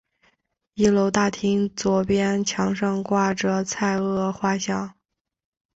[0.73, 4.95] 一楼大厅左边墙上挂着蔡锷画像。